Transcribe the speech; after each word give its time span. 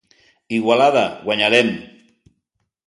Igualada, 0.57 1.03
guanyarem! 1.27 1.71